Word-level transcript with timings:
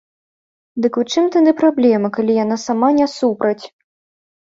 Дык 0.85 0.93
у 1.01 1.03
чым 1.11 1.27
тады 1.35 1.51
праблема, 1.59 2.07
калі 2.15 2.33
яна 2.43 2.57
сама 2.65 2.89
не 3.01 3.07
супраць? 3.17 3.63